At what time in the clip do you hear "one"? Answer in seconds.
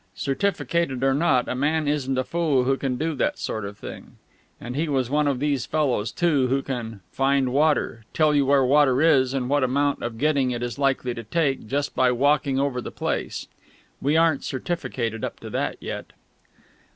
5.11-5.27